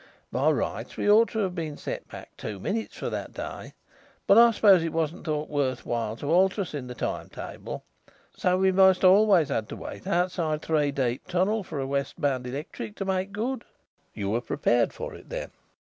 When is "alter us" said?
6.31-6.73